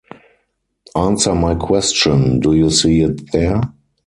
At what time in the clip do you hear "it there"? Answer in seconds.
3.01-3.61